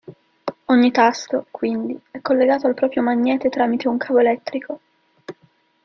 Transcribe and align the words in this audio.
Ogni 0.65 0.89
tasto 0.89 1.45
quindi 1.51 1.95
è 2.09 2.21
collegato 2.21 2.65
al 2.65 2.73
proprio 2.73 3.03
magnete 3.03 3.49
tramite 3.49 3.87
un 3.87 3.99
cavo 3.99 4.17
elettrico. 4.17 4.79